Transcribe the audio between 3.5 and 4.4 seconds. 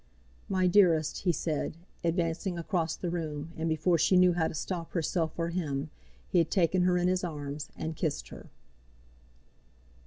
and before she knew